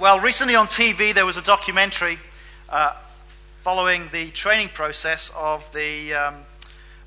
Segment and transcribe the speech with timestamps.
[0.00, 2.18] Well, recently on TV, there was a documentary
[2.70, 2.94] uh,
[3.60, 6.36] following the training process of the um,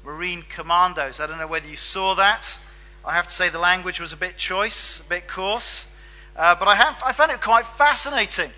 [0.05, 1.19] Marine Commandos.
[1.19, 2.55] I don't know whether you saw that.
[3.03, 5.87] I have to say the language was a bit choice, a bit coarse,
[6.35, 8.51] uh, but I, have, I found it quite fascinating.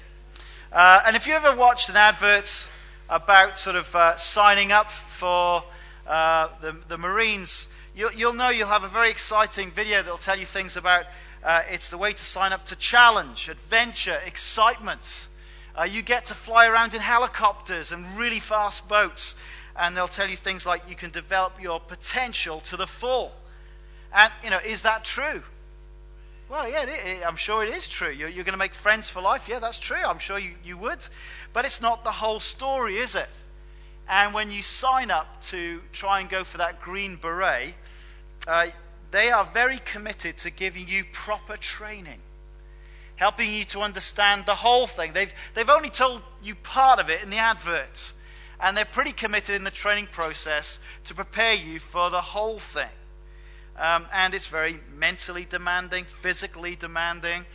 [0.69, 2.67] Uh, and if you ever watched an advert
[3.09, 5.63] about sort of uh, signing up for
[6.05, 10.17] uh, the, the Marines, you'll, you'll know you'll have a very exciting video that will
[10.17, 11.05] tell you things about
[11.45, 15.27] uh, it's the way to sign up to challenge, adventure, excitement.
[15.77, 19.35] Uh, you get to fly around in helicopters and really fast boats,
[19.75, 23.31] and they'll tell you things like you can develop your potential to the full.
[24.11, 25.43] And, you know, is that true?
[26.49, 28.09] Well, yeah, it, it, I'm sure it is true.
[28.09, 29.47] You're, you're going to make friends for life.
[29.47, 30.03] Yeah, that's true.
[30.03, 31.05] I'm sure you, you would.
[31.53, 33.29] But it's not the whole story, is it?
[34.09, 37.75] And when you sign up to try and go for that green beret,
[38.47, 38.67] uh,
[39.15, 42.19] they are very committed to giving you proper training,
[43.15, 45.13] helping you to understand the whole thing.
[45.13, 48.11] They've, they've only told you part of it in the adverts,
[48.59, 52.91] and they're pretty committed in the training process to prepare you for the whole thing.
[53.77, 57.45] Um, and it's very mentally demanding, physically demanding,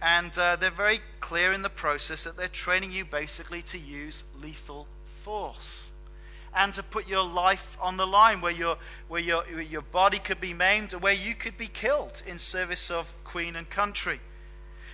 [0.00, 4.22] and uh, they're very clear in the process that they're training you basically to use
[4.40, 4.86] lethal
[5.24, 5.91] force
[6.54, 8.76] and to put your life on the line where your,
[9.08, 13.14] where your, your body could be maimed, where you could be killed in service of
[13.24, 14.20] Queen and country.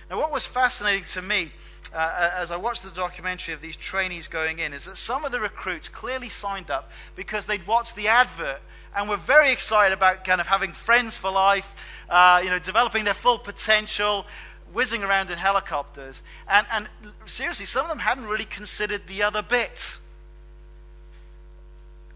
[0.09, 1.51] Now, what was fascinating to me
[1.93, 5.31] uh, as I watched the documentary of these trainees going in is that some of
[5.31, 8.61] the recruits clearly signed up because they'd watched the advert
[8.95, 11.75] and were very excited about kind of having friends for life,
[12.09, 14.25] uh, you know, developing their full potential,
[14.73, 16.21] whizzing around in helicopters.
[16.47, 16.89] And, and
[17.25, 19.97] seriously, some of them hadn't really considered the other bit.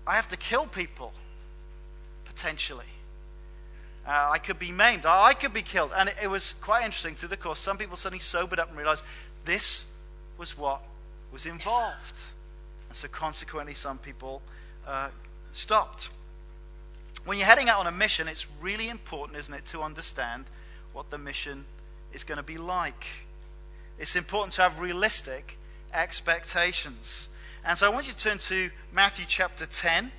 [0.05, 1.13] I have to kill people,
[2.25, 2.85] potentially.
[4.05, 5.05] Uh, I could be maimed.
[5.05, 5.91] I could be killed.
[5.95, 7.59] And it, it, was quite interesting through the course.
[7.59, 9.03] Some people suddenly sobered up and realized
[9.45, 9.85] this
[10.37, 10.81] was what
[11.31, 12.19] was involved.
[12.89, 14.41] And so, consequently, some people
[14.85, 15.07] uh,
[15.53, 16.09] stopped.
[17.25, 20.45] When you're heading out on a mission, it's really important, isn't it, to understand
[20.91, 21.63] what the mission
[22.11, 23.05] is going to be like.
[23.97, 25.57] It's important to have realistic
[25.93, 27.29] expectations.
[27.65, 30.11] And so I want you to turn to Matthew chapter 10,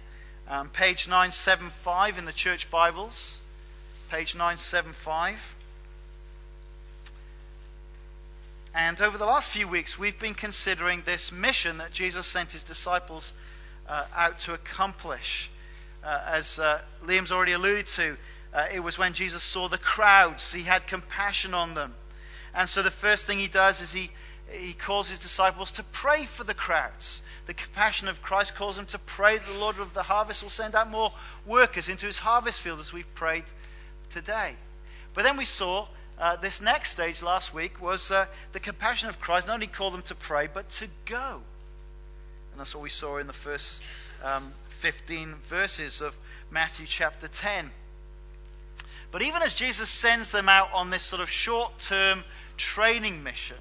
[0.49, 3.39] um, page 975 in the church Bibles.
[4.11, 5.55] Page 975.
[8.75, 12.63] And over the last few weeks, we've been considering this mission that Jesus sent his
[12.63, 13.35] disciples
[13.87, 15.51] uh, out to accomplish.
[16.03, 18.17] Uh, as uh, Liam's already alluded to,
[18.55, 21.95] uh, it was when Jesus saw the crowds, he had compassion on them.
[22.55, 24.13] And so the first thing he does is he,
[24.51, 28.87] he calls his disciples to pray for the crowds the compassion of Christ calls them
[28.87, 31.13] to pray that the Lord of the harvest will send out more
[31.47, 33.45] workers into his harvest field as we've prayed
[34.11, 34.57] today.
[35.13, 35.89] But then we saw
[36.19, 39.95] uh, this next stage last week was uh, the compassion of Christ not only called
[39.95, 41.43] them to pray, but to go.
[42.53, 43.83] And that's what we saw in the first
[44.23, 46.17] um, 15 verses of
[46.51, 47.71] Matthew chapter 10.
[49.11, 52.25] But even as Jesus sends them out on this sort of short term
[52.57, 53.57] training mission,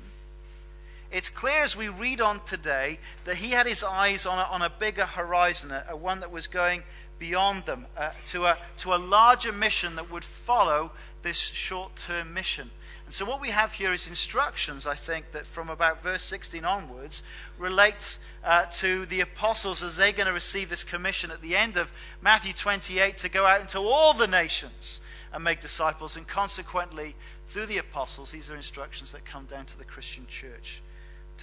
[1.14, 4.64] it's clear as we read on today that he had his eyes on a, on
[4.64, 6.82] a bigger horizon, a, a one that was going
[7.20, 10.92] beyond them, uh, to, a, to a larger mission that would follow
[11.22, 12.72] this short term mission.
[13.06, 16.66] And so, what we have here is instructions, I think, that from about verse 16
[16.66, 17.22] onwards
[17.60, 21.78] relate uh, to the apostles as they're going to receive this commission at the end
[21.78, 21.92] of
[22.22, 25.00] Matthew 28 to go out into all the nations
[25.32, 26.18] and make disciples.
[26.18, 27.16] And consequently,
[27.50, 30.82] through the apostles, these are instructions that come down to the Christian church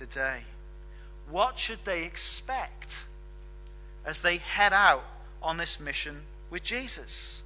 [0.00, 0.44] today.
[1.28, 3.05] What should they expect
[4.05, 5.05] as they head out
[5.43, 7.43] on this mission with Jesus?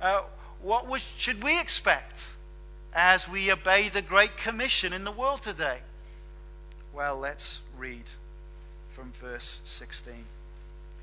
[0.00, 0.22] Uh,
[0.62, 2.26] what should we expect
[2.94, 5.78] as we obey the Great Commission in the world today?
[6.94, 8.04] Well, let's read
[8.92, 10.14] from verse 16,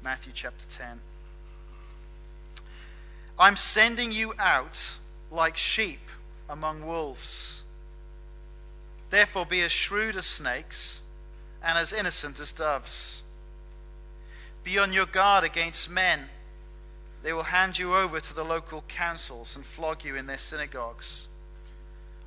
[0.01, 1.01] Matthew chapter 10.
[3.37, 4.91] I'm sending you out
[5.29, 5.99] like sheep
[6.49, 7.60] among wolves.
[9.11, 11.01] Therefore, be as shrewd as snakes
[11.61, 13.21] and as innocent as doves.
[14.63, 16.29] Be on your guard against men.
[17.21, 21.27] They will hand you over to the local councils and flog you in their synagogues.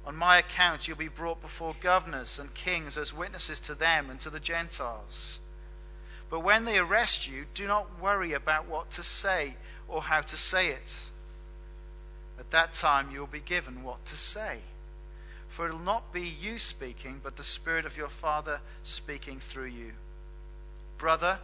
[0.06, 4.20] On my account, you'll be brought before governors and kings as witnesses to them and
[4.20, 5.40] to the Gentiles.
[6.28, 9.56] But when they arrest you, do not worry about what to say
[9.88, 10.92] or how to say it.
[12.38, 14.58] At that time, you will be given what to say.
[15.54, 19.66] For it will not be you speaking, but the Spirit of your Father speaking through
[19.66, 19.92] you.
[20.98, 21.38] Brother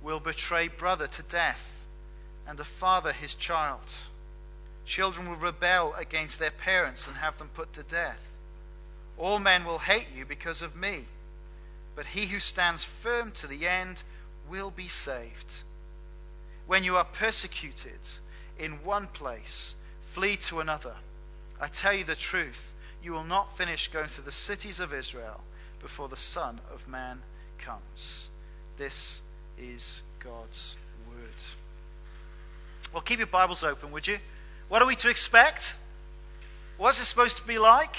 [0.00, 1.84] will betray brother to death,
[2.46, 3.80] and the father his child.
[4.84, 8.22] Children will rebel against their parents and have them put to death.
[9.18, 11.06] All men will hate you because of me,
[11.96, 14.04] but he who stands firm to the end
[14.48, 15.62] will be saved.
[16.68, 17.98] When you are persecuted
[18.60, 20.94] in one place, flee to another.
[21.60, 22.72] I tell you the truth,
[23.02, 25.40] you will not finish going through the cities of Israel
[25.80, 27.22] before the Son of Man
[27.58, 28.28] comes.
[28.76, 29.20] This
[29.58, 30.76] is God's
[31.08, 31.42] word.
[32.92, 34.18] Well, keep your Bibles open, would you?
[34.68, 35.74] What are we to expect?
[36.76, 37.96] What's it supposed to be like?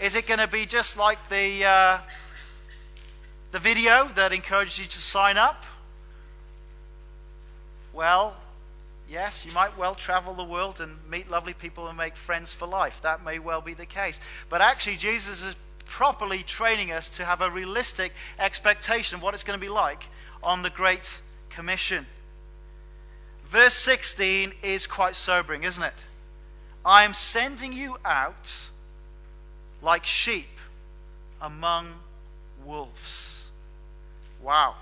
[0.00, 1.98] Is it going to be just like the, uh,
[3.52, 5.64] the video that encourages you to sign up?
[7.92, 8.36] Well,
[9.08, 12.66] yes, you might well travel the world and meet lovely people and make friends for
[12.66, 13.00] life.
[13.02, 14.20] That may well be the case.
[14.48, 19.42] But actually, Jesus is properly training us to have a realistic expectation of what it's
[19.42, 20.04] going to be like
[20.42, 21.20] on the Great
[21.50, 22.06] Commission.
[23.46, 25.94] Verse 16 is quite sobering, isn't it?
[26.84, 28.52] I am sending you out
[29.80, 30.48] like sheep
[31.40, 31.92] among
[32.64, 33.48] wolves.
[34.42, 34.74] Wow.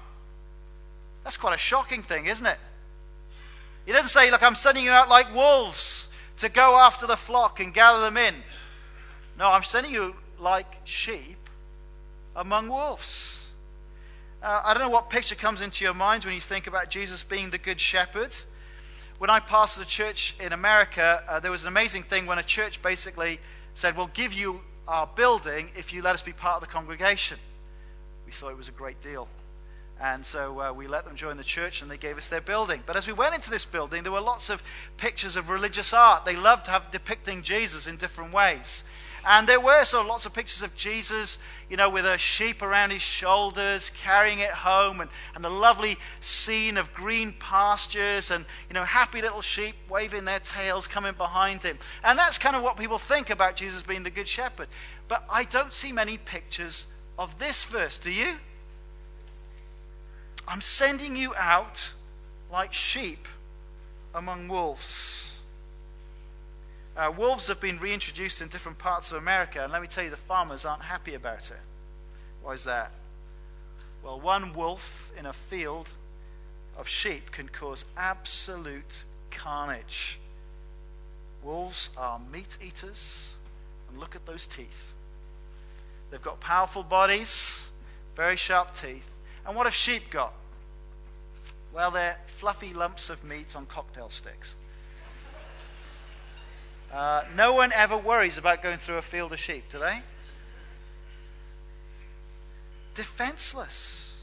[1.24, 2.58] That's quite a shocking thing, isn't it?
[3.84, 6.08] He doesn't say, Look, I'm sending you out like wolves
[6.38, 8.34] to go after the flock and gather them in.
[9.38, 11.48] No, I'm sending you like sheep
[12.34, 13.50] among wolves.
[14.42, 17.22] Uh, I don't know what picture comes into your mind when you think about Jesus
[17.22, 18.34] being the good shepherd.
[19.18, 22.42] When I pastored a church in America, uh, there was an amazing thing when a
[22.42, 23.38] church basically
[23.74, 27.38] said, We'll give you our building if you let us be part of the congregation.
[28.26, 29.28] We thought it was a great deal.
[30.02, 32.82] And so uh, we let them join the church and they gave us their building.
[32.84, 34.60] But as we went into this building, there were lots of
[34.96, 36.24] pictures of religious art.
[36.24, 38.82] They loved have depicting Jesus in different ways.
[39.24, 41.38] And there were sort of lots of pictures of Jesus,
[41.70, 45.96] you know, with a sheep around his shoulders, carrying it home, and, and a lovely
[46.18, 51.62] scene of green pastures and, you know, happy little sheep waving their tails coming behind
[51.62, 51.78] him.
[52.02, 54.66] And that's kind of what people think about Jesus being the Good Shepherd.
[55.06, 58.38] But I don't see many pictures of this verse, do you?
[60.46, 61.92] I'm sending you out
[62.50, 63.28] like sheep
[64.14, 65.38] among wolves.
[66.96, 70.10] Uh, wolves have been reintroduced in different parts of America, and let me tell you,
[70.10, 71.60] the farmers aren't happy about it.
[72.42, 72.90] Why is that?
[74.02, 75.88] Well, one wolf in a field
[76.76, 80.18] of sheep can cause absolute carnage.
[81.42, 83.34] Wolves are meat eaters,
[83.88, 84.92] and look at those teeth.
[86.10, 87.68] They've got powerful bodies,
[88.14, 89.08] very sharp teeth.
[89.46, 90.32] And what have sheep got?
[91.72, 94.54] Well, they're fluffy lumps of meat on cocktail sticks.
[96.92, 100.00] Uh, no one ever worries about going through a field of sheep, do they?
[102.94, 104.20] Defenseless.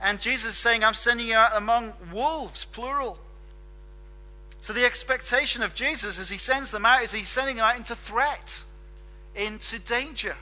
[0.00, 3.18] And Jesus is saying, I'm sending you out among wolves, plural.
[4.60, 7.76] So the expectation of Jesus as he sends them out is he's sending them out
[7.76, 8.62] into threat,
[9.34, 10.36] into danger.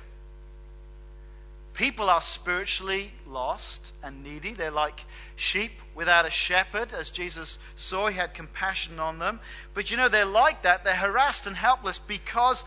[1.79, 4.53] People are spiritually lost and needy.
[4.53, 5.05] They're like
[5.37, 6.93] sheep without a shepherd.
[6.93, 9.39] As Jesus saw, he had compassion on them.
[9.75, 10.85] But you know, they're like that.
[10.85, 12.65] They're harassed and helpless because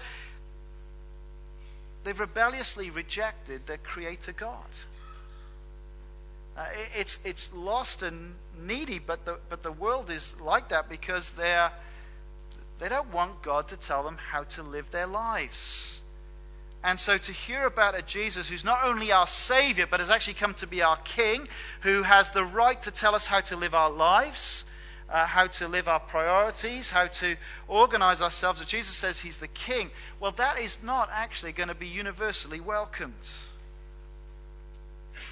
[2.05, 4.55] they've rebelliously rejected their Creator God.
[6.55, 11.31] Uh, it's, it's lost and needy, but the, but the world is like that because
[11.31, 11.73] they're,
[12.79, 16.00] they don't want God to tell them how to live their lives.
[16.83, 20.33] And so to hear about a Jesus who's not only our Savior, but has actually
[20.33, 21.47] come to be our King,
[21.81, 24.65] who has the right to tell us how to live our lives,
[25.09, 27.35] uh, how to live our priorities, how to
[27.67, 31.75] organize ourselves, and Jesus says he's the King, well, that is not actually going to
[31.75, 33.27] be universally welcomed.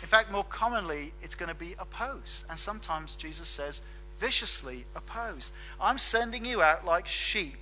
[0.01, 2.45] In fact, more commonly, it's going to be opposed.
[2.49, 3.81] And sometimes Jesus says,
[4.19, 5.51] viciously opposed.
[5.79, 7.57] I'm sending you out like sheep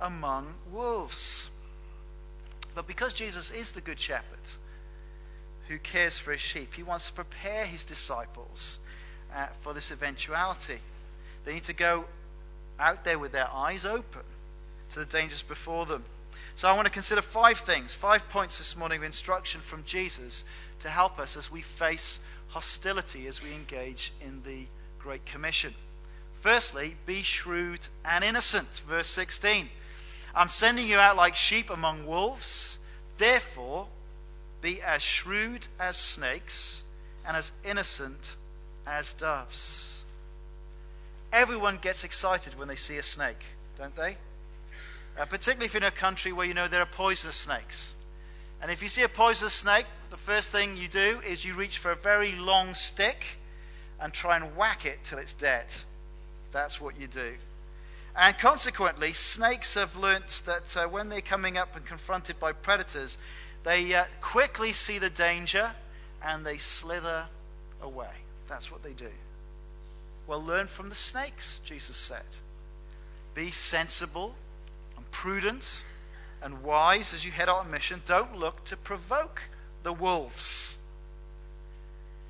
[0.00, 1.50] among wolves.
[2.74, 4.38] But because Jesus is the Good Shepherd
[5.68, 8.78] who cares for his sheep, he wants to prepare his disciples
[9.34, 10.78] uh, for this eventuality.
[11.44, 12.06] They need to go
[12.78, 14.22] out there with their eyes open
[14.92, 16.04] to the dangers before them.
[16.54, 20.44] So I want to consider five things, five points this morning of instruction from Jesus
[20.80, 24.66] to help us as we face hostility as we engage in the
[24.98, 25.74] Great Commission.
[26.34, 28.82] Firstly, be shrewd and innocent.
[28.86, 29.68] Verse 16.
[30.34, 32.78] I'm sending you out like sheep among wolves.
[33.18, 33.86] Therefore,
[34.60, 36.82] be as shrewd as snakes
[37.26, 38.36] and as innocent
[38.86, 40.02] as doves.
[41.32, 43.42] Everyone gets excited when they see a snake,
[43.78, 44.16] don't they?
[45.18, 47.94] Uh, particularly if you're in a country where you know there are poisonous snakes.
[48.60, 51.78] And if you see a poisonous snake, the first thing you do is you reach
[51.78, 53.24] for a very long stick
[54.00, 55.66] and try and whack it till it's dead.
[56.52, 57.34] That's what you do.
[58.14, 63.16] And consequently, snakes have learnt that uh, when they're coming up and confronted by predators,
[63.64, 65.72] they uh, quickly see the danger
[66.22, 67.24] and they slither
[67.80, 68.10] away.
[68.48, 69.10] That's what they do.
[70.26, 72.24] Well, learn from the snakes, Jesus said.
[73.34, 74.34] Be sensible
[74.96, 75.82] and prudent
[76.42, 78.02] and wise as you head out on mission.
[78.04, 79.42] Don't look to provoke
[79.82, 80.78] the wolves.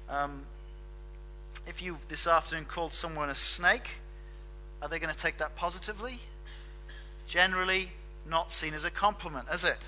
[0.08, 0.42] Um,
[1.66, 3.88] if you this afternoon called someone a snake,
[4.82, 6.18] are they going to take that positively?
[7.28, 7.92] Generally,
[8.28, 9.78] not seen as a compliment, is it?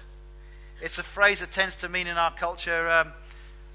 [0.81, 3.13] It's a phrase that tends to mean in our culture um,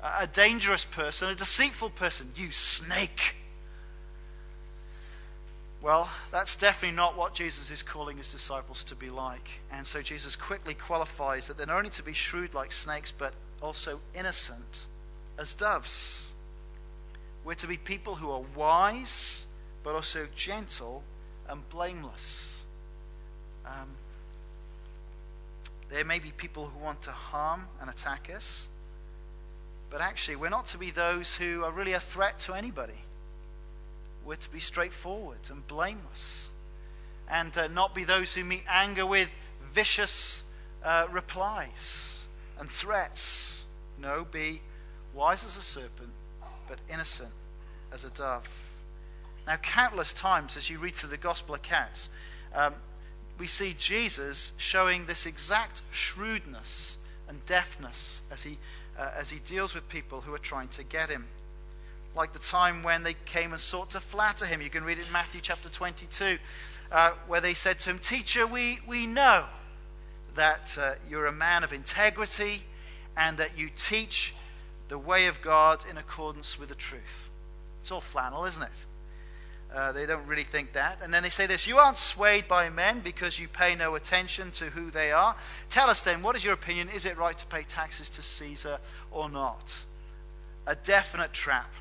[0.01, 2.31] a dangerous person, a deceitful person.
[2.35, 3.35] You snake.
[5.81, 9.49] Well, that's definitely not what Jesus is calling his disciples to be like.
[9.71, 13.33] And so Jesus quickly qualifies that they're not only to be shrewd like snakes, but
[13.61, 14.85] also innocent
[15.37, 16.31] as doves.
[17.45, 19.45] We're to be people who are wise,
[19.83, 21.03] but also gentle
[21.47, 22.61] and blameless.
[23.65, 23.89] Um,
[25.89, 28.67] there may be people who want to harm and attack us,
[29.89, 33.01] but actually, we're not to be those who are really a threat to anybody.
[34.23, 36.49] We're to be straightforward and blameless,
[37.27, 39.33] and uh, not be those who meet anger with
[39.73, 40.43] vicious
[40.83, 42.19] uh, replies
[42.59, 43.65] and threats.
[43.99, 44.61] No, be
[45.15, 46.11] wise as a serpent,
[46.67, 47.31] but innocent
[47.91, 48.68] as a dove.
[49.47, 52.09] Now, countless times as you read through the gospel accounts,
[52.53, 52.73] um,
[53.37, 58.57] we see Jesus showing this exact shrewdness and deftness as he,
[58.97, 61.27] uh, as he deals with people who are trying to get him.
[62.15, 64.61] Like the time when they came and sought to flatter him.
[64.61, 66.37] You can read it in Matthew chapter 22,
[66.91, 69.45] uh, where they said to him, Teacher, we, we know
[70.35, 72.63] that uh, you're a man of integrity
[73.15, 74.33] and that you teach
[74.89, 77.29] the way of God in accordance with the truth.
[77.81, 78.85] It's all flannel, isn't it?
[79.73, 80.97] Uh, they don't really think that.
[81.03, 84.51] And then they say this You aren't swayed by men because you pay no attention
[84.51, 85.35] to who they are.
[85.69, 86.89] Tell us then, what is your opinion?
[86.89, 88.79] Is it right to pay taxes to Caesar
[89.11, 89.77] or not?
[90.65, 91.71] A definite trap.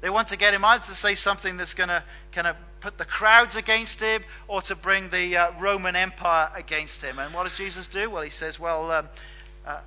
[0.00, 2.98] They want to get him either to say something that's going to kind of put
[2.98, 7.18] the crowds against him or to bring the uh, Roman Empire against him.
[7.18, 8.10] And what does Jesus do?
[8.10, 9.08] Well, he says, Well, um,
[9.66, 9.78] uh,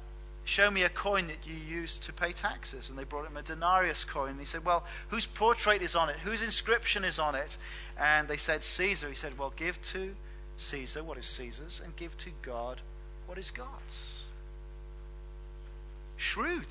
[0.49, 2.89] Show me a coin that you used to pay taxes.
[2.89, 4.31] And they brought him a denarius coin.
[4.31, 6.15] And he said, Well, whose portrait is on it?
[6.23, 7.55] Whose inscription is on it?
[7.99, 9.09] And they said, Caesar.
[9.09, 10.15] He said, Well, give to
[10.57, 12.81] Caesar what is Caesar's, and give to God
[13.27, 14.25] what is God's.
[16.17, 16.65] Shrewd,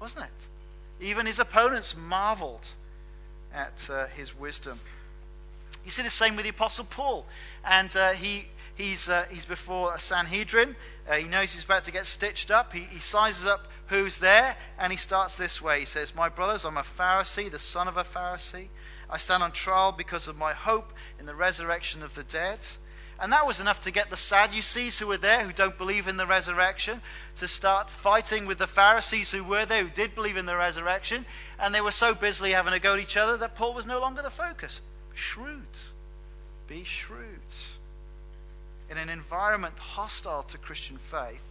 [0.00, 1.04] wasn't it?
[1.06, 2.66] Even his opponents marveled
[3.54, 4.80] at uh, his wisdom.
[5.84, 7.26] You see the same with the Apostle Paul.
[7.64, 8.46] And uh, he
[8.80, 10.74] he's, uh, he's before a Sanhedrin.
[11.10, 12.72] Uh, he knows he's about to get stitched up.
[12.72, 15.80] He, he sizes up who's there, and he starts this way.
[15.80, 18.68] He says, My brothers, I'm a Pharisee, the son of a Pharisee.
[19.10, 22.60] I stand on trial because of my hope in the resurrection of the dead.
[23.18, 26.16] And that was enough to get the Sadducees who were there, who don't believe in
[26.16, 27.02] the resurrection,
[27.36, 31.26] to start fighting with the Pharisees who were there, who did believe in the resurrection.
[31.58, 34.00] And they were so busily having a go at each other that Paul was no
[34.00, 34.80] longer the focus.
[35.12, 35.66] Shrewd.
[36.68, 37.40] Be shrewd
[38.90, 41.44] in an environment hostile to Christian faith,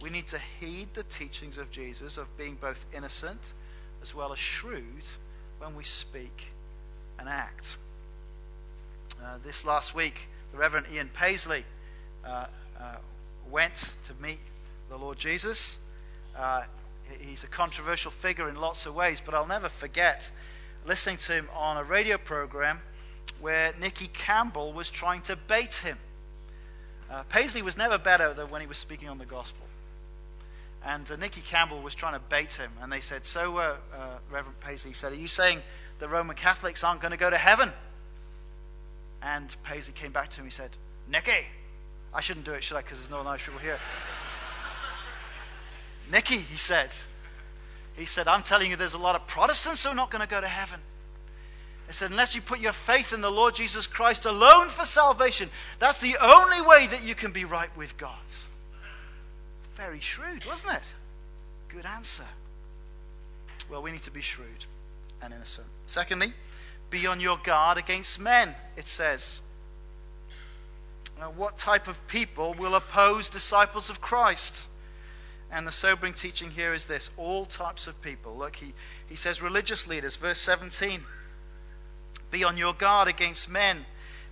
[0.00, 3.40] we need to heed the teachings of Jesus of being both innocent
[4.00, 5.04] as well as shrewd
[5.58, 6.52] when we speak
[7.18, 7.76] and act.
[9.20, 11.64] Uh, this last week, the Reverend Ian Paisley
[12.24, 12.46] uh,
[12.78, 12.96] uh,
[13.50, 14.38] went to meet
[14.88, 15.78] the Lord Jesus.
[16.38, 16.62] Uh,
[17.18, 20.30] he's a controversial figure in lots of ways, but I'll never forget
[20.86, 22.80] listening to him on a radio program
[23.40, 25.98] where Nicky Campbell was trying to bait him.
[27.10, 29.66] Uh, Paisley was never better than when he was speaking on the gospel.
[30.84, 34.18] And uh, Nicky Campbell was trying to bait him, and they said, So, uh, uh
[34.30, 35.62] Reverend Paisley said, Are you saying
[35.98, 37.72] the Roman Catholics aren't going to go to heaven?
[39.22, 40.44] And Paisley came back to him.
[40.44, 40.70] He said,
[41.10, 41.46] Nicky,
[42.14, 42.82] I shouldn't do it, should I?
[42.82, 43.78] Because there's no Irish people here.
[46.12, 46.90] Nicky, he said,
[47.96, 50.28] he said, I'm telling you, there's a lot of Protestants who are not going to
[50.28, 50.80] go to heaven.
[51.88, 55.48] It said, unless you put your faith in the Lord Jesus Christ alone for salvation,
[55.78, 58.18] that's the only way that you can be right with God.
[59.74, 60.82] Very shrewd, wasn't it?
[61.68, 62.24] Good answer.
[63.70, 64.66] Well, we need to be shrewd
[65.22, 65.66] and innocent.
[65.86, 66.32] Secondly,
[66.90, 69.40] be on your guard against men, it says.
[71.18, 74.68] Now, what type of people will oppose disciples of Christ?
[75.50, 78.36] And the sobering teaching here is this all types of people.
[78.36, 78.74] Look, he,
[79.08, 81.02] he says religious leaders, verse 17.
[82.30, 83.86] Be on your guard against men.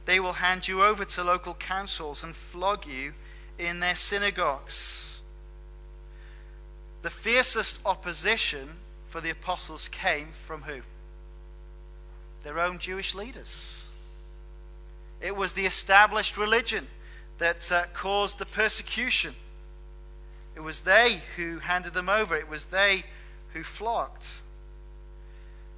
[0.04, 3.14] They will hand you over to local councils and flog you
[3.58, 5.20] in their synagogues.
[7.02, 8.76] The fiercest opposition
[9.08, 10.80] for the apostles came from who?
[12.44, 13.84] Their own Jewish leaders.
[15.20, 16.86] It was the established religion
[17.38, 19.34] that uh, caused the persecution.
[20.54, 23.04] It was they who handed them over, it was they
[23.52, 24.26] who flogged.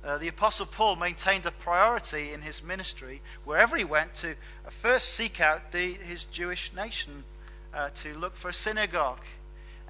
[0.05, 4.31] Uh, the Apostle Paul maintained a priority in his ministry wherever he went to
[4.65, 7.25] uh, first seek out the, his Jewish nation,
[7.75, 9.21] uh, to look for a synagogue.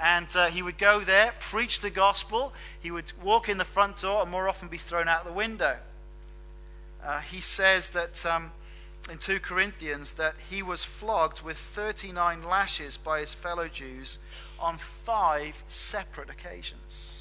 [0.01, 2.53] And uh, he would go there, preach the gospel.
[2.81, 5.77] He would walk in the front door and more often be thrown out the window.
[7.31, 8.53] He says that um,
[9.11, 14.19] in 2 Corinthians that he was flogged with 39 lashes by his fellow Jews
[14.59, 17.18] on five separate occasions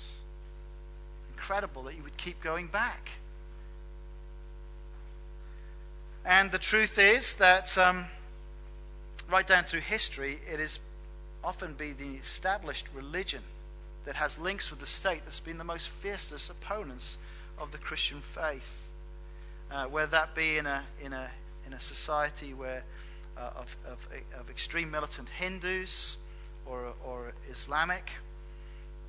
[1.47, 3.09] incredible that you would keep going back.
[6.25, 8.07] And the truth is that um,
[9.31, 10.79] right down through history, it has
[11.45, 13.43] often been the established religion
[14.03, 17.17] that has links with the state that's been the most fiercest opponents
[17.57, 18.83] of the Christian faith.
[19.71, 21.29] Uh, whether that be in a, in a,
[21.65, 22.83] in a society where,
[23.37, 24.05] uh, of, of,
[24.37, 26.17] of, extreme militant Hindus
[26.65, 28.09] or, or Islamic,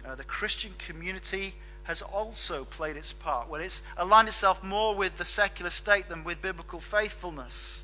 [0.07, 1.55] uh, the Christian community
[1.89, 6.23] has also played its part, where it's aligned itself more with the secular state than
[6.23, 7.83] with biblical faithfulness.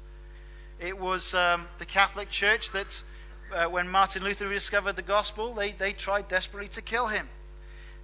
[0.78, 3.02] It was um, the Catholic Church that,
[3.50, 7.30] uh, when Martin Luther rediscovered the gospel, they, they tried desperately to kill him.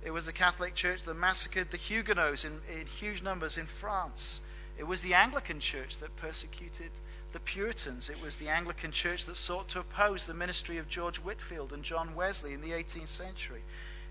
[0.02, 4.40] It was the Catholic Church that massacred the Huguenots in, in huge numbers in France.
[4.78, 6.92] It was the Anglican Church that persecuted
[7.35, 8.09] the Puritans.
[8.09, 11.83] It was the Anglican Church that sought to oppose the ministry of George Whitefield and
[11.83, 13.61] John Wesley in the 18th century.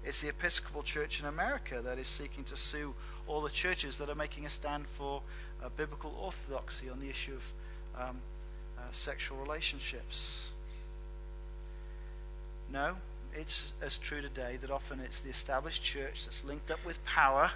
[0.06, 2.96] It's the Episcopal Church in America that is seeking to sue
[3.28, 5.22] all the churches that are making a stand for
[5.64, 7.54] uh, biblical orthodoxy on the issue of
[8.00, 8.18] um,
[8.78, 10.52] uh, sexual relationships.
[12.72, 12.96] No,
[13.36, 17.52] it's as true today that often it's the established church that's linked up with power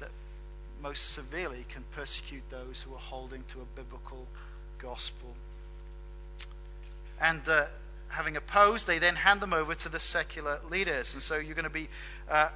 [0.00, 0.10] that
[0.82, 4.26] most severely can persecute those who are holding to a biblical
[4.78, 5.34] gospel.
[7.20, 7.66] And uh,
[8.08, 11.14] having opposed, they then hand them over to the secular leaders.
[11.14, 11.88] And so you're going to be,
[12.30, 12.48] uh,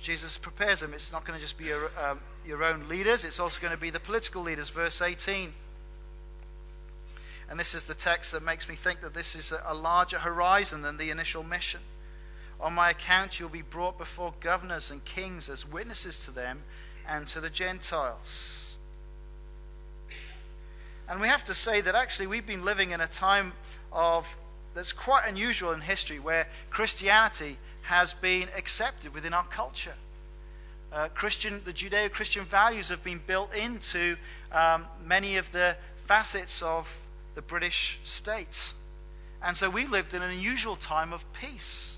[0.00, 0.94] Jesus prepares them.
[0.94, 3.80] It's not going to just be your, um, your own leaders, it's also going to
[3.80, 4.68] be the political leaders.
[4.68, 5.52] Verse 18.
[7.50, 10.80] And this is the text that makes me think that this is a larger horizon
[10.80, 11.80] than the initial mission.
[12.60, 16.60] On my account, you'll be brought before governors and kings as witnesses to them
[17.06, 18.76] and to the Gentiles.
[21.08, 23.52] And we have to say that actually we've been living in a time
[23.92, 24.26] of
[24.74, 29.94] that's quite unusual in history where Christianity has been accepted within our culture.
[30.92, 34.16] Uh, Christian, the Judeo Christian values have been built into
[34.52, 36.98] um, many of the facets of
[37.34, 38.74] the British state.
[39.42, 41.96] And so we lived in an unusual time of peace.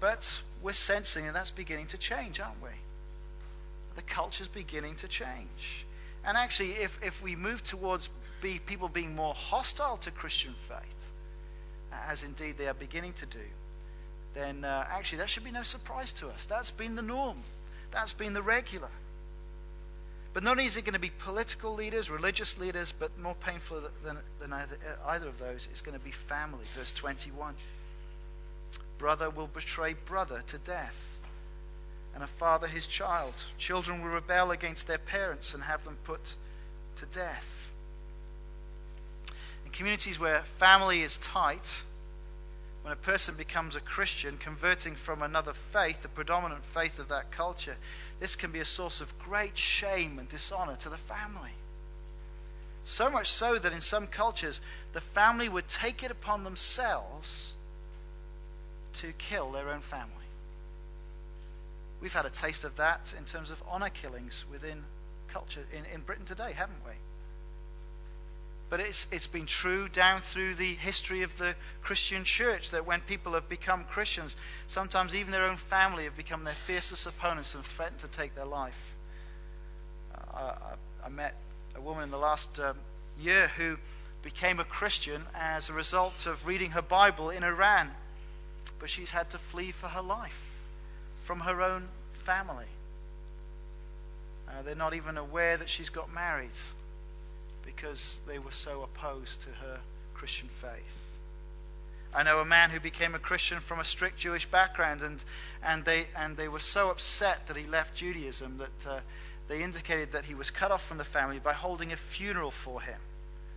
[0.00, 2.70] But we're sensing that that's beginning to change, aren't we?
[3.96, 5.86] The culture's beginning to change.
[6.24, 10.97] And actually, if, if we move towards be, people being more hostile to Christian faith,
[11.92, 13.44] as indeed they are beginning to do,
[14.34, 16.44] then uh, actually that should be no surprise to us.
[16.46, 17.38] That's been the norm,
[17.90, 18.90] that's been the regular.
[20.34, 23.82] But not only is it going to be political leaders, religious leaders, but more painful
[24.04, 26.64] than, than either, either of those, it's going to be family.
[26.76, 27.54] Verse 21.
[28.98, 31.20] Brother will betray brother to death,
[32.14, 33.44] and a father his child.
[33.56, 36.34] Children will rebel against their parents and have them put
[36.96, 37.70] to death.
[39.78, 41.82] Communities where family is tight,
[42.82, 47.30] when a person becomes a Christian, converting from another faith, the predominant faith of that
[47.30, 47.76] culture,
[48.18, 51.52] this can be a source of great shame and dishonor to the family.
[52.84, 54.60] So much so that in some cultures,
[54.94, 57.54] the family would take it upon themselves
[58.94, 60.10] to kill their own family.
[62.00, 64.82] We've had a taste of that in terms of honor killings within
[65.28, 66.94] culture in, in Britain today, haven't we?
[68.70, 73.00] But it's, it's been true down through the history of the Christian church that when
[73.00, 77.64] people have become Christians, sometimes even their own family have become their fiercest opponents and
[77.64, 78.96] threatened to take their life.
[80.14, 80.52] Uh,
[81.02, 81.34] I, I, met
[81.74, 82.76] a woman in the last um,
[83.18, 83.78] year who
[84.22, 87.90] became a Christian as a result of reading her Bible in Iran,
[88.78, 90.58] but she's had to flee for her life
[91.24, 92.66] from her own family.
[94.46, 96.50] Uh, they're not even aware that she's got married
[97.80, 99.78] because they were so opposed to her
[100.14, 101.06] Christian faith.
[102.14, 105.22] I know a man who became a Christian from a strict Jewish background, and,
[105.62, 109.00] and, they, and they were so upset that he left Judaism that uh,
[109.48, 112.80] they indicated that he was cut off from the family by holding a funeral for
[112.80, 112.98] him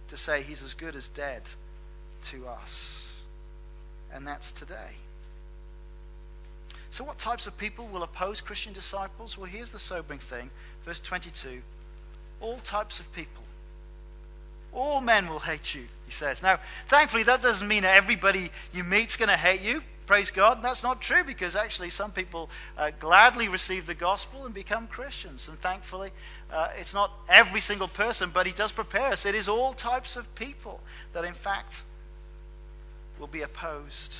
[0.09, 1.43] to say he's as good as dead
[2.23, 3.21] to us.
[4.13, 4.97] And that's today.
[6.89, 9.37] So, what types of people will oppose Christian disciples?
[9.37, 10.49] Well, here's the sobering thing.
[10.83, 11.61] Verse 22
[12.41, 13.43] all types of people
[14.73, 16.41] All men will hate you, he says.
[16.41, 19.83] Now, thankfully, that doesn't mean that everybody you meet's going to hate you.
[20.05, 20.61] Praise God.
[20.61, 25.47] That's not true because actually some people uh, gladly receive the gospel and become Christians.
[25.47, 26.11] And thankfully,
[26.51, 29.25] uh, it's not every single person, but he does prepare us.
[29.25, 30.81] It is all types of people
[31.13, 31.81] that, in fact,
[33.19, 34.15] will be opposed.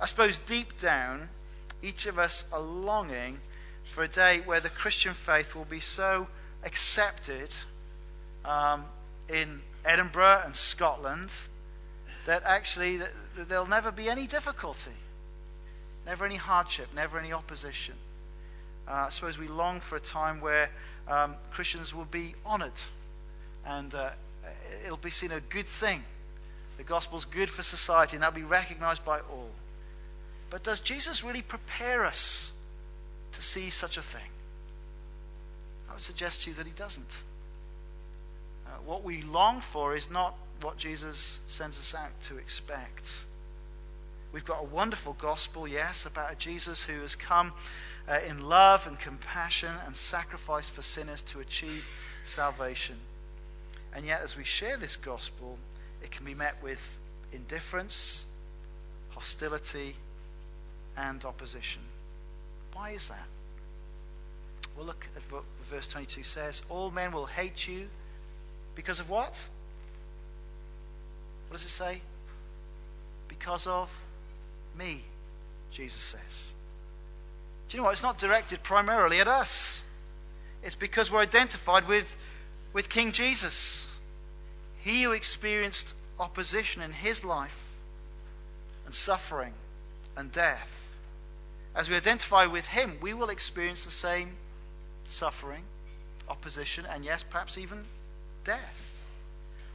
[0.00, 1.28] I suppose deep down,
[1.82, 3.40] each of us are longing
[3.92, 6.28] for a day where the Christian faith will be so
[6.64, 7.54] accepted
[8.44, 8.84] um,
[9.28, 11.32] in Edinburgh and Scotland
[12.26, 14.92] that actually that, that there'll never be any difficulty,
[16.06, 17.94] never any hardship, never any opposition.
[18.86, 20.70] Uh, I suppose we long for a time where
[21.08, 22.80] um, Christians will be honored
[23.66, 24.10] and uh,
[24.84, 26.04] it'll be seen a good thing.
[26.76, 29.50] The gospel's good for society and that'll be recognized by all.
[30.50, 32.52] But does Jesus really prepare us
[33.32, 34.30] to see such a thing?
[35.88, 37.16] I would suggest to you that he doesn't.
[38.74, 43.12] Uh, what we long for is not what Jesus sends us out to expect.
[44.32, 47.52] We've got a wonderful gospel, yes, about a Jesus who has come
[48.08, 51.84] uh, in love and compassion and sacrifice for sinners to achieve
[52.24, 52.96] salvation.
[53.94, 55.58] And yet, as we share this gospel,
[56.02, 56.98] it can be met with
[57.32, 58.24] indifference,
[59.10, 59.94] hostility,
[60.96, 61.82] and opposition.
[62.72, 63.26] Why is that?
[64.76, 67.88] Well, look at what verse 22 says All men will hate you
[68.74, 69.40] because of what?
[71.48, 72.00] What does it say?
[73.28, 73.90] Because of
[74.76, 75.04] me,
[75.70, 76.52] Jesus says.
[77.68, 77.92] Do you know what?
[77.92, 79.82] It's not directed primarily at us.
[80.62, 82.16] It's because we're identified with,
[82.72, 83.88] with King Jesus.
[84.80, 87.70] He who experienced opposition in his life
[88.84, 89.52] and suffering
[90.16, 90.96] and death.
[91.74, 94.32] As we identify with him, we will experience the same
[95.06, 95.64] suffering,
[96.28, 97.84] opposition, and yes, perhaps even
[98.44, 98.98] death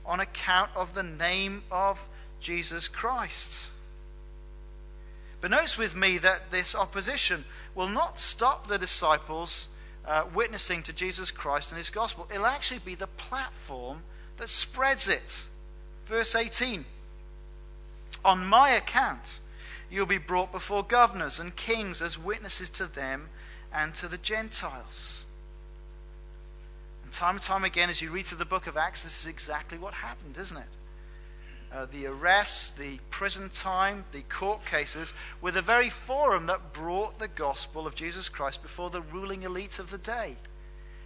[0.05, 2.07] on account of the name of
[2.39, 3.67] Jesus Christ.
[5.41, 9.69] But notice with me that this opposition will not stop the disciples
[10.05, 12.27] uh, witnessing to Jesus Christ and his gospel.
[12.33, 14.01] It'll actually be the platform
[14.37, 15.41] that spreads it.
[16.07, 16.85] Verse 18
[18.25, 19.39] On my account,
[19.89, 23.29] you'll be brought before governors and kings as witnesses to them
[23.73, 25.25] and to the Gentiles.
[27.09, 29.25] And time and time again, as you read through the book of Acts, this is
[29.25, 30.67] exactly what happened, isn't it?
[31.73, 37.17] Uh, the arrests, the prison time, the court cases were the very forum that brought
[37.17, 40.37] the gospel of Jesus Christ before the ruling elite of the day.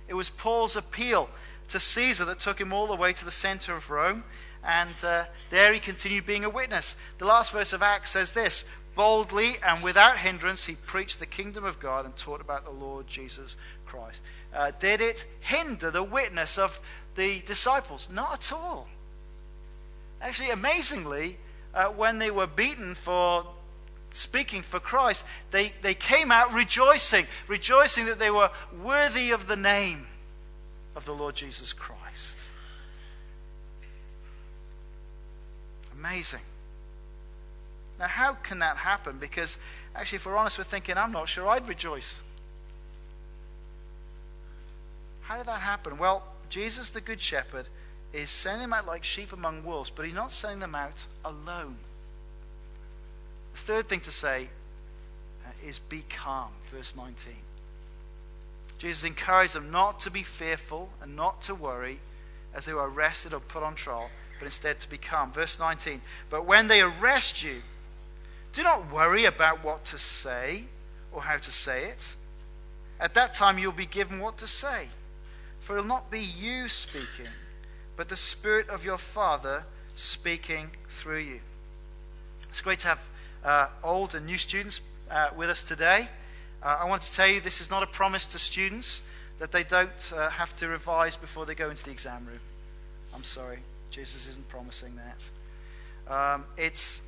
[0.10, 1.30] It was Paul's appeal
[1.70, 4.26] to Caesar that took him all the way to the center of Rome,
[4.62, 6.98] and uh, there he continued being a witness.
[7.18, 11.64] The last verse of Acts says this Boldly and without hindrance, he preached the kingdom
[11.64, 14.22] of God and taught about the Lord Jesus Christ.
[14.54, 16.80] Uh, did it hinder the witness of
[17.16, 18.08] the disciples?
[18.12, 18.88] Not at all.
[20.22, 21.38] Actually, amazingly,
[21.74, 23.46] uh, when they were beaten for
[24.12, 29.56] speaking for Christ, they, they came out rejoicing, rejoicing that they were worthy of the
[29.56, 30.08] name
[30.96, 32.38] of the Lord Jesus Christ.
[36.00, 36.42] Amazing.
[38.00, 39.18] Now, how can that happen?
[39.20, 39.58] Because
[39.96, 42.20] actually, if we're honest, we're thinking, I'm not sure I'd rejoice.
[45.24, 45.98] How did that happen?
[45.98, 47.68] Well, Jesus, the Good Shepherd,
[48.14, 51.78] is sending them out like sheep among wolves, but he's not sending them out alone.
[53.54, 54.50] The third thing to say
[55.46, 57.34] uh, is be calm, verse 19.
[58.78, 62.00] Jesus encouraged them not to be fearful and not to worry
[62.54, 64.10] as they were arrested or put on trial,
[64.40, 65.32] but instead to be calm.
[65.32, 66.02] Verse 19.
[66.30, 67.62] But when they arrest you,
[68.52, 70.66] do not worry about what to say
[71.12, 72.16] or how to say it.
[73.00, 74.90] At that time, you'll be given what to say.
[75.64, 77.28] For it will not be you speaking
[77.96, 81.40] but the Spirit of your Father speaking through you.
[82.50, 83.00] It's great to have
[83.44, 86.08] uh, old and new students uh, with us today.
[86.62, 89.04] Uh, I want to tell you this is not a promise to students
[89.40, 92.40] that they don't uh, have to revise before they go into the exam room.
[93.14, 93.60] I'm sorry,
[93.92, 96.14] Jesus isn't promising that.
[96.14, 97.02] Um, it's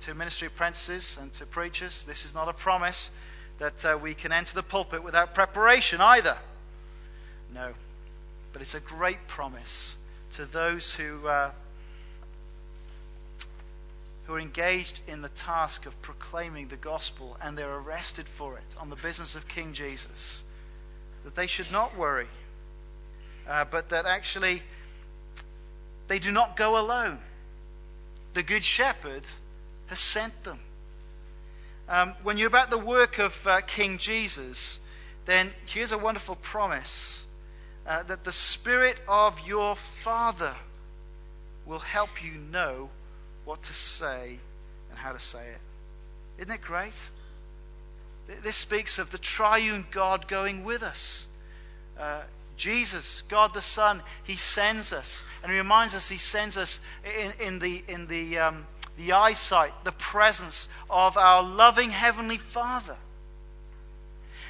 [0.00, 2.04] to ministry apprentices and to preachers.
[2.04, 3.10] This is not a promise
[3.58, 6.36] that uh, we can enter the pulpit without preparation either.
[7.54, 7.74] No.
[8.52, 9.96] But it's a great promise
[10.32, 11.50] to those who, uh,
[14.26, 18.76] who are engaged in the task of proclaiming the gospel and they're arrested for it
[18.78, 20.42] on the business of King Jesus,
[21.24, 22.28] that they should not worry,
[23.48, 24.62] uh, but that actually
[26.08, 27.18] they do not go alone.
[28.34, 29.24] The Good Shepherd
[29.86, 30.60] has sent them.
[31.88, 34.78] Um, when you're about the work of uh, King Jesus,
[35.26, 37.26] then here's a wonderful promise
[37.86, 40.54] uh, that the Spirit of your Father
[41.66, 42.90] will help you know
[43.44, 44.38] what to say
[44.90, 45.60] and how to say it.
[46.38, 46.92] Isn't it great?
[48.42, 51.26] This speaks of the triune God going with us.
[51.98, 52.22] Uh,
[52.56, 55.24] Jesus, God the Son, He sends us.
[55.42, 58.66] And He reminds us He sends us in, in the, in the, um,
[58.96, 62.96] the eyesight, the presence of our loving Heavenly Father.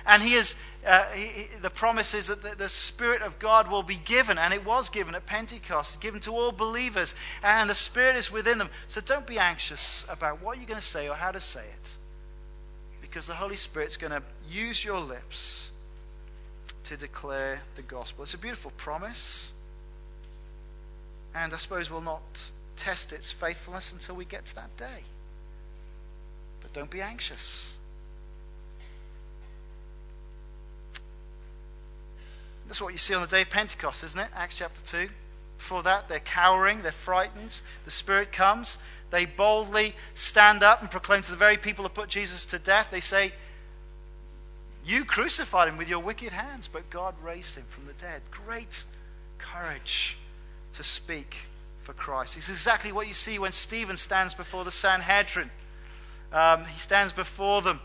[0.07, 0.55] And He is,
[0.87, 4.53] uh, he, the promise is that the, the, Spirit of God will be given, and
[4.53, 8.69] it was given at Pentecost, given to all believers, and the Spirit is within them.
[8.89, 11.89] So don't be anxious about what you're going to say or how to say it,
[13.01, 15.71] because the Holy Spirit's going to use your lips
[16.85, 18.25] to declare the gospel.
[18.25, 19.53] It's a beautiful promise,
[21.35, 22.23] and I suppose we'll not
[22.77, 25.05] test its faithfulness until we get to that day.
[26.61, 27.77] But don't be anxious.
[32.73, 34.29] That's what you see on the day of Pentecost, isn't it?
[34.35, 35.11] Acts chapter 2.
[35.59, 37.61] Before that, they're cowering, they're frightened.
[37.85, 38.79] The Spirit comes.
[39.11, 42.89] They boldly stand up and proclaim to the very people who put Jesus to death.
[42.91, 43.35] They say,
[44.87, 48.23] You crucified him with your wicked hands, but God raised him from the dead.
[48.31, 48.85] Great
[49.37, 50.17] courage
[50.73, 51.37] to speak
[51.83, 52.39] for Christ.
[52.39, 55.51] It's exactly what you see when Stephen stands before the Sanhedrin.
[56.33, 57.81] Um, he stands before them,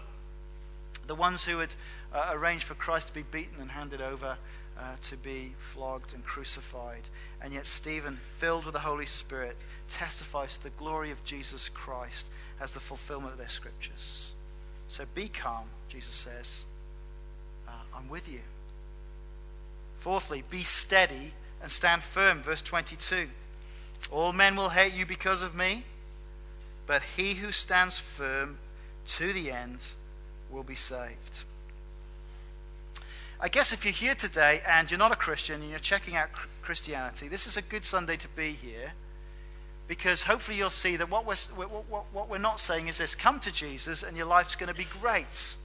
[1.08, 1.76] the ones who had
[2.14, 4.38] uh, arranged for Christ to be beaten and handed over
[4.80, 7.02] uh, to be flogged and crucified.
[7.42, 9.58] And yet, Stephen, filled with the Holy Spirit,
[9.90, 12.28] testifies to the glory of Jesus Christ
[12.60, 14.34] as the fulfillment of their scriptures.
[14.88, 16.66] So be calm, Jesus says.
[17.68, 18.42] Uh, I'm with you.
[20.00, 22.42] Fourthly, be steady and stand firm.
[22.42, 23.28] Verse 22.
[24.12, 25.84] All men will hate you because of me,
[26.86, 28.58] but he who stands firm
[29.08, 29.80] to the end
[30.50, 31.44] will be saved.
[33.40, 36.30] I guess if you're here today and you're not a Christian and you're checking out
[36.64, 38.94] Christianity, this is a good Sunday to be here
[39.88, 43.40] because hopefully you'll see that what we're, what, what we're not saying is this come
[43.42, 45.56] to Jesus and your life's going to be great.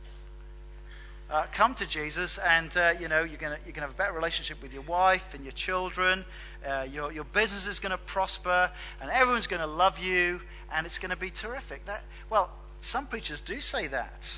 [1.31, 4.61] Uh, come to Jesus, and uh, you know you're going to have a better relationship
[4.61, 6.27] with your wife and your children.
[6.67, 10.43] Uh, your your business is going to prosper, and everyone's going to love you,
[10.75, 11.87] and it's going to be terrific.
[11.87, 12.51] That well,
[12.83, 14.29] some preachers do say that.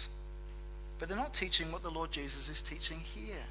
[0.98, 3.44] But they're not teaching what the Lord Jesus is teaching here.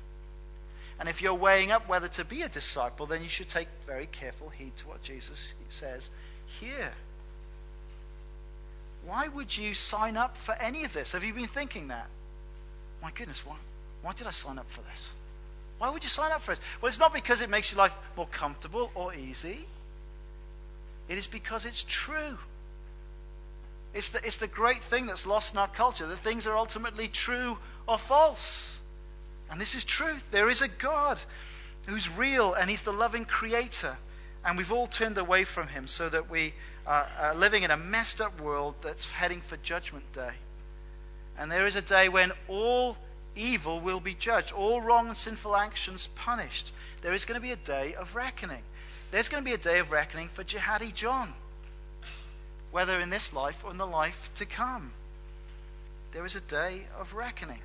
[1.00, 4.08] And if you're weighing up whether to be a disciple, then you should take very
[4.08, 6.10] careful heed to what Jesus says
[6.60, 6.94] here.
[9.06, 11.12] Why would you sign up for any of this?
[11.12, 12.08] Have you been thinking that?
[13.02, 13.56] My goodness, why,
[14.02, 15.12] why did I sign up for this?
[15.78, 16.62] Why would you sign up for this?
[16.80, 19.66] Well, it's not because it makes your life more comfortable or easy.
[21.10, 22.38] It is because it's true.
[23.94, 27.08] It's the, it's the great thing that's lost in our culture that things are ultimately
[27.08, 28.82] true or false.
[29.52, 30.24] And this is truth.
[30.32, 31.20] There is a God
[31.88, 33.98] who's real and he's the loving creator.
[34.44, 36.54] And we've all turned away from him so that we
[36.88, 40.34] are, are living in a messed up world that's heading for judgment day.
[41.38, 42.98] And there is a day when all
[43.36, 46.72] evil will be judged, all wrong and sinful actions punished.
[47.02, 48.64] There is going to be a day of reckoning.
[49.12, 51.34] There's going to be a day of reckoning for Jihadi John
[52.74, 54.92] whether in this life or in the life to come.
[56.12, 57.62] There is a day of reckoning.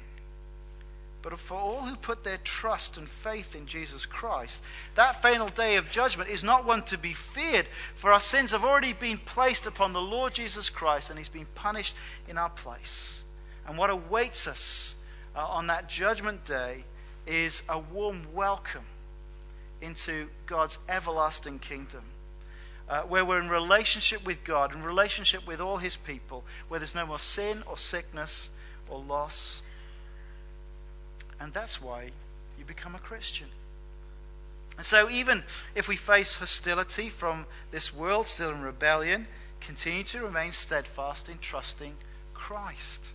[1.22, 4.62] But for all who put their trust and faith in Jesus Christ,
[4.96, 8.64] that final day of judgment is not one to be feared, for our sins have
[8.64, 11.94] already been placed upon the Lord Jesus Christ, and He's been punished
[12.28, 13.24] in our place.
[13.66, 14.94] And what awaits us
[15.34, 16.84] uh, on that judgment day
[17.26, 18.84] is a warm welcome
[19.80, 22.02] into God's everlasting kingdom
[22.88, 26.94] uh, where we're in relationship with God, in relationship with all His people, where there's
[26.94, 28.48] no more sin or sickness
[28.88, 29.62] or loss.
[31.40, 32.10] And that's why
[32.58, 33.48] you become a Christian.
[34.76, 35.42] And so, even
[35.74, 39.26] if we face hostility from this world, still in rebellion,
[39.60, 41.94] continue to remain steadfast in trusting
[42.32, 43.06] Christ.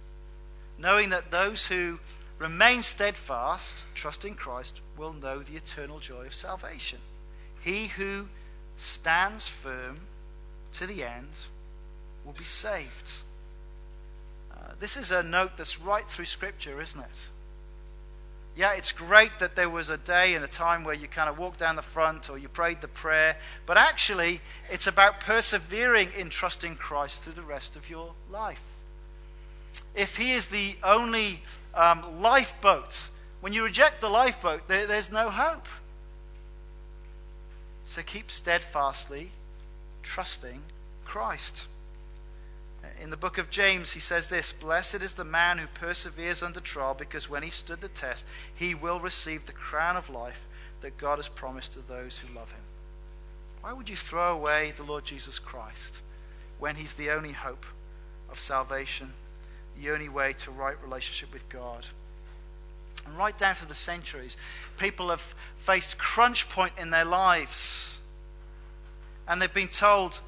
[0.77, 1.99] Knowing that those who
[2.38, 6.99] remain steadfast, trusting Christ, will know the eternal joy of salvation.
[7.62, 8.27] He who
[8.77, 10.01] stands firm
[10.73, 11.29] to the end
[12.25, 13.12] will be saved.
[14.51, 17.29] Uh, this is a note that's right through Scripture, isn't it?
[18.55, 21.39] Yeah, it's great that there was a day and a time where you kind of
[21.39, 26.29] walked down the front or you prayed the prayer, but actually, it's about persevering in
[26.29, 28.62] trusting Christ through the rest of your life.
[29.95, 31.41] If He is the only
[31.73, 33.07] um, lifeboat,
[33.41, 35.67] when you reject the lifeboat, there, there's no hope.
[37.93, 39.29] So keep steadfastly
[40.01, 40.63] trusting
[41.06, 41.67] Christ.
[42.99, 46.60] In the book of James, he says this Blessed is the man who perseveres under
[46.60, 48.25] trial, because when he stood the test,
[48.56, 50.47] he will receive the crown of life
[50.82, 52.63] that God has promised to those who love him.
[53.62, 56.01] Why would you throw away the Lord Jesus Christ
[56.58, 57.63] when he's the only hope
[58.27, 59.13] of salvation,
[59.79, 61.86] the only way to right relationship with God?
[63.06, 64.36] And right down to the centuries,
[64.77, 67.99] people have faced crunch point in their lives.
[69.28, 70.19] And they've been told,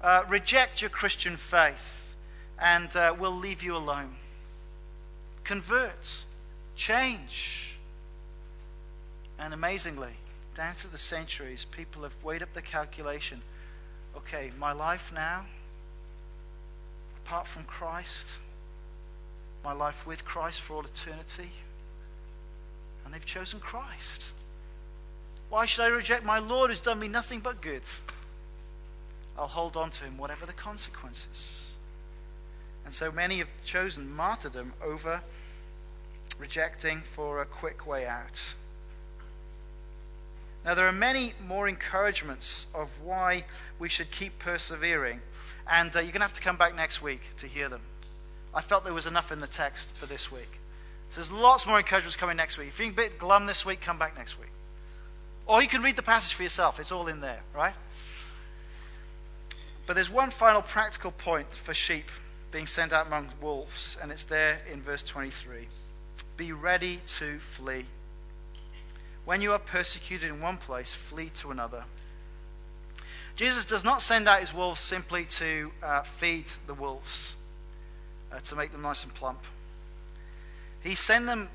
[0.00, 2.14] uh, reject your Christian faith
[2.58, 4.16] and uh, we'll leave you alone.
[5.44, 6.24] Convert,
[6.76, 7.76] change.
[9.38, 10.12] And amazingly,
[10.54, 13.42] down to the centuries, people have weighed up the calculation.
[14.16, 15.44] Okay, my life now,
[17.24, 18.28] apart from Christ,
[19.62, 21.50] my life with Christ for all eternity,
[23.04, 24.24] and they've chosen Christ.
[25.48, 27.82] Why should I reject my Lord who's done me nothing but good?
[29.38, 31.74] I'll hold on to him, whatever the consequences.
[32.84, 35.22] And so many have chosen martyrdom over
[36.38, 38.54] rejecting for a quick way out.
[40.64, 43.44] Now, there are many more encouragements of why
[43.78, 45.20] we should keep persevering,
[45.70, 47.82] and uh, you're going to have to come back next week to hear them.
[48.52, 50.58] I felt there was enough in the text for this week.
[51.10, 52.68] So there's lots more encouragements coming next week.
[52.68, 54.48] If you're a bit glum this week, come back next week.
[55.46, 57.74] Or you can read the passage for yourself, it's all in there, right?
[59.86, 62.10] But there's one final practical point for sheep
[62.50, 65.68] being sent out among wolves, and it's there in verse 23.
[66.36, 67.86] Be ready to flee.
[69.24, 71.84] When you are persecuted in one place, flee to another.
[73.36, 77.36] Jesus does not send out his wolves simply to uh, feed the wolves,
[78.32, 79.40] uh, to make them nice and plump.
[80.82, 81.50] He send them,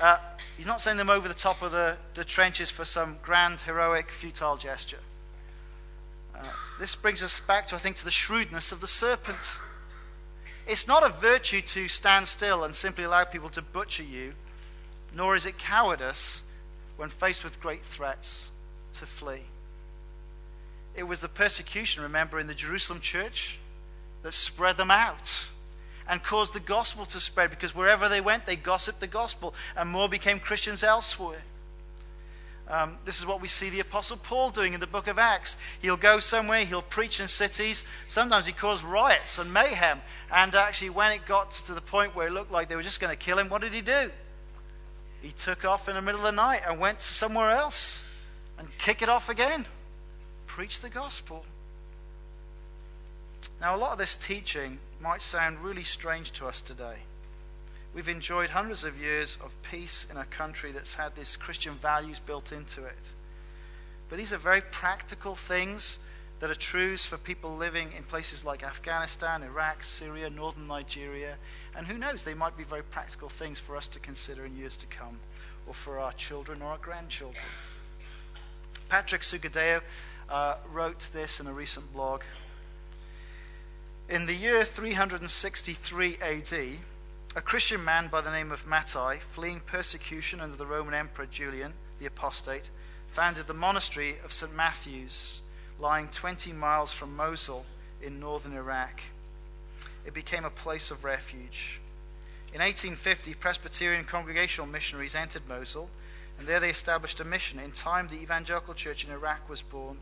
[0.00, 0.18] uh,
[0.56, 4.10] he's not sending them over the top of the, the trenches for some grand, heroic,
[4.10, 5.00] futile gesture.
[6.34, 6.44] Uh,
[6.78, 9.38] this brings us back to, I think, to the shrewdness of the serpent.
[10.66, 14.32] It's not a virtue to stand still and simply allow people to butcher you,
[15.14, 16.42] nor is it cowardice
[16.96, 18.50] when faced with great threats,
[18.94, 19.42] to flee.
[20.94, 23.58] It was the persecution, remember, in the Jerusalem church
[24.22, 25.48] that spread them out
[26.08, 29.88] and caused the gospel to spread because wherever they went, they gossiped the gospel and
[29.88, 31.42] more became Christians elsewhere.
[32.66, 35.56] Um, this is what we see the Apostle Paul doing in the book of Acts.
[35.82, 37.84] He'll go somewhere, he'll preach in cities.
[38.08, 40.00] Sometimes he caused riots and mayhem.
[40.32, 43.00] And actually, when it got to the point where it looked like they were just
[43.00, 44.10] going to kill him, what did he do?
[45.24, 48.02] he took off in the middle of the night and went to somewhere else
[48.58, 49.64] and kick it off again.
[50.46, 51.46] Preach the gospel.
[53.58, 56.96] Now, a lot of this teaching might sound really strange to us today.
[57.94, 62.18] We've enjoyed hundreds of years of peace in a country that's had these Christian values
[62.18, 63.04] built into it.
[64.08, 65.98] But these are very practical things
[66.40, 71.34] that are truths for people living in places like Afghanistan, Iraq, Syria, northern Nigeria,
[71.76, 74.76] and who knows, they might be very practical things for us to consider in years
[74.78, 75.20] to come,
[75.66, 77.44] or for our children or our grandchildren.
[78.88, 79.82] Patrick Sookhdeo
[80.30, 82.22] uh, wrote this in a recent blog.
[84.08, 86.52] In the year 363 AD,
[87.36, 91.72] a Christian man by the name of Mattai, fleeing persecution under the Roman Emperor Julian,
[91.98, 92.68] the apostate,
[93.10, 94.54] founded the monastery of St.
[94.54, 95.40] Matthew's,
[95.80, 97.64] lying 20 miles from Mosul
[98.02, 99.00] in northern Iraq
[100.04, 101.80] it became a place of refuge.
[102.52, 105.88] In 1850, Presbyterian Congregational missionaries entered Mosul,
[106.38, 107.58] and there they established a mission.
[107.58, 109.98] In time, the evangelical church in Iraq was born,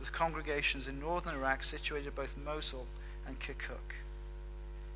[0.00, 2.86] with congregations in northern Iraq situated both Mosul
[3.26, 3.96] and Kirkuk.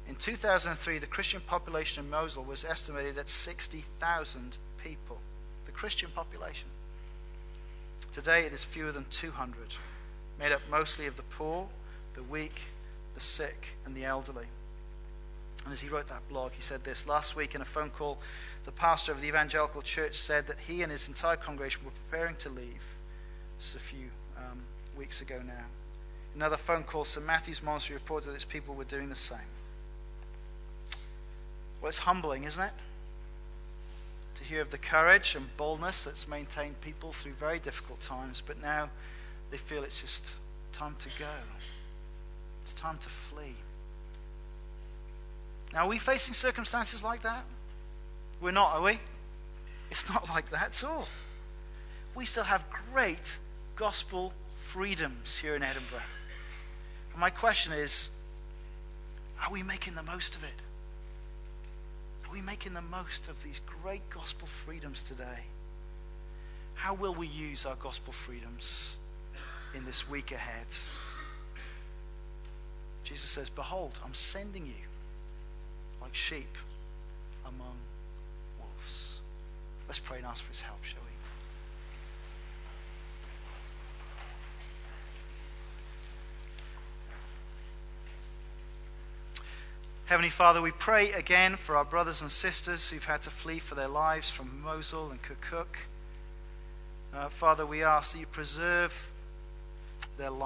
[0.09, 5.19] In 2003, the Christian population in Mosul was estimated at 60,000 people.
[5.65, 6.69] The Christian population.
[8.13, 9.77] Today, it is fewer than 200,
[10.39, 11.69] made up mostly of the poor,
[12.15, 12.61] the weak,
[13.15, 14.47] the sick, and the elderly.
[15.65, 18.19] And as he wrote that blog, he said this Last week in a phone call,
[18.65, 22.37] the pastor of the evangelical church said that he and his entire congregation were preparing
[22.37, 22.83] to leave.
[23.59, 24.61] This is a few um,
[24.97, 25.65] weeks ago now.
[26.37, 27.25] Another phone call, St.
[27.25, 29.39] Matthew's Monastery reported that its people were doing the same.
[31.81, 32.73] Well, it's humbling, isn't it?
[34.35, 38.61] To hear of the courage and boldness that's maintained people through very difficult times, but
[38.61, 38.91] now
[39.51, 40.35] they feel it's just
[40.75, 41.25] time to go.
[42.61, 43.55] It's time to flee.
[45.73, 47.45] Now, are we facing circumstances like that?
[48.43, 49.01] We're not, are we?
[49.91, 51.09] It's not like that at all.
[52.15, 53.39] We still have great
[53.75, 54.35] gospel
[54.67, 56.01] freedoms here in Edinburgh.
[57.17, 58.11] My question is
[59.43, 60.63] are we making the most of it?
[62.27, 65.45] Are we making the most of these great gospel freedoms today?
[66.75, 68.97] How will we use our gospel freedoms
[69.75, 70.67] in this week ahead?
[73.05, 74.73] Jesus says, Behold, I'm sending you
[76.03, 76.59] like sheep
[77.45, 77.77] among
[78.59, 79.21] wolves.
[79.87, 81.06] Let's pray and ask for his help, shall we?
[90.07, 93.75] Heavenly Father, we pray again for our brothers and sisters who've had to flee for
[93.75, 95.79] their lives from Mosul and Kirkuk.
[97.13, 99.11] Uh, Father, we ask that you preserve
[100.17, 100.45] their lives.